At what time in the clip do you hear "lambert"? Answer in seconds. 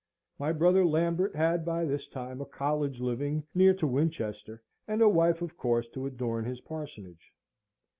0.83-1.35